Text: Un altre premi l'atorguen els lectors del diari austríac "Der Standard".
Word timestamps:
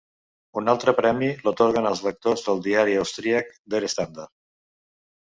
Un 0.59 0.69
altre 0.71 0.93
premi 0.99 1.27
l'atorguen 1.47 1.87
els 1.89 2.01
lectors 2.05 2.45
del 2.47 2.63
diari 2.67 2.95
austríac 3.01 3.51
"Der 3.75 3.83
Standard". 3.95 4.33